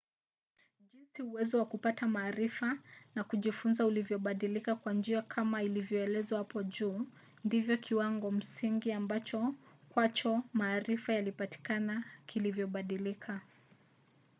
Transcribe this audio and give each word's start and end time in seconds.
jinsi 0.91 1.21
uwezo 1.23 1.55
wa 1.59 1.65
kupata 1.65 2.07
maarifa 2.07 2.77
na 3.15 3.23
kujifunza 3.23 3.85
ulivyobadilika 3.85 4.75
kwa 4.75 4.93
njia 4.93 5.21
kama 5.21 5.63
ilivyoelezewa 5.63 6.39
hapo 6.39 6.63
juu 6.63 7.07
ndivyo 7.43 7.77
kiwango 7.77 8.31
msingi 8.31 8.91
ambacho 8.91 9.55
kwacho 9.89 10.43
maarifa 10.53 11.13
yalipatikana 11.13 12.03
kilivyobadilika 12.25 13.41